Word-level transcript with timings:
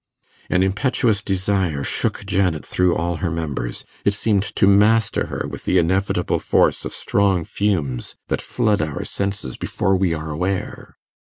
An 0.49 0.63
impetuous 0.63 1.21
desire 1.21 1.83
shook 1.83 2.25
Janet 2.25 2.65
through 2.65 2.95
all 2.95 3.17
her 3.17 3.29
members; 3.29 3.85
it 4.03 4.15
seemed 4.15 4.41
to 4.55 4.65
master 4.65 5.27
her 5.27 5.47
with 5.47 5.65
the 5.65 5.77
inevitable 5.77 6.39
force 6.39 6.85
of 6.85 6.91
strong 6.91 7.45
fumes 7.45 8.15
that 8.27 8.41
flood 8.41 8.81
our 8.81 9.03
senses 9.03 9.57
before 9.57 9.95
we 9.95 10.11
are 10.15 10.31
aware. 10.31 10.97